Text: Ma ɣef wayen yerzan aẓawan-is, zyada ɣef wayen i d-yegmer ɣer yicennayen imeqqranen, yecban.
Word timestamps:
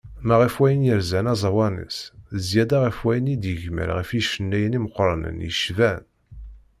Ma 0.27 0.35
ɣef 0.41 0.55
wayen 0.59 0.87
yerzan 0.87 1.31
aẓawan-is, 1.33 1.97
zyada 2.47 2.77
ɣef 2.79 2.97
wayen 3.03 3.31
i 3.33 3.35
d-yegmer 3.41 3.89
ɣer 3.95 4.07
yicennayen 4.13 4.77
imeqqranen, 4.77 5.37
yecban. 5.47 6.03